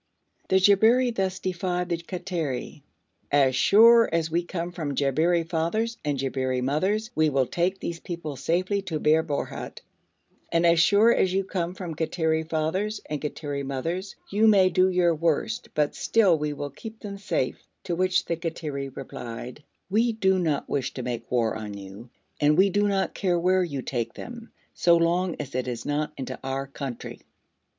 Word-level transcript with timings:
The 0.49 0.55
Jabberi 0.59 1.11
thus 1.15 1.37
defied 1.37 1.89
the 1.89 1.97
Kattiri: 1.97 2.81
'As 3.31 3.55
sure 3.55 4.09
as 4.11 4.31
we 4.31 4.41
come 4.43 4.71
from 4.71 4.95
Jabberi 4.95 5.47
fathers 5.47 5.97
and 6.03 6.17
Jabberi 6.17 6.59
mothers, 6.63 7.11
we 7.13 7.29
will 7.29 7.45
take 7.45 7.79
these 7.79 7.99
people 7.99 8.35
safely 8.35 8.81
to 8.81 8.99
Bir 8.99 9.21
Borhut; 9.21 9.81
and 10.51 10.65
as 10.65 10.79
sure 10.79 11.13
as 11.13 11.31
you 11.33 11.43
come 11.43 11.75
from 11.75 11.93
Kattiri 11.93 12.43
fathers 12.49 12.99
and 13.11 13.21
Kattiri 13.21 13.63
mothers, 13.63 14.15
you 14.31 14.47
may 14.47 14.69
do 14.71 14.89
your 14.89 15.13
worst 15.13 15.69
but 15.75 15.93
still 15.93 16.35
we 16.35 16.51
will 16.51 16.71
keep 16.71 17.01
them 17.01 17.19
safe'; 17.19 17.63
to 17.83 17.95
which 17.95 18.25
the 18.25 18.35
Kattiri 18.37 18.89
replied: 18.89 19.63
'We 19.91 20.13
do 20.13 20.39
not 20.39 20.67
wish 20.67 20.95
to 20.95 21.03
make 21.03 21.29
war 21.29 21.55
on 21.55 21.75
you, 21.77 22.09
and 22.39 22.57
we 22.57 22.71
do 22.71 22.87
not 22.87 23.13
care 23.13 23.37
where 23.37 23.63
you 23.63 23.83
take 23.83 24.15
them 24.15 24.51
so 24.73 24.97
long 24.97 25.35
as 25.39 25.53
it 25.53 25.67
is 25.67 25.85
not 25.85 26.11
into 26.17 26.39
our 26.43 26.65
country.' 26.65 27.21